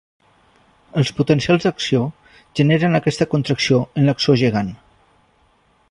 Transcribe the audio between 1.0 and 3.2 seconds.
Els potencials d'acció generen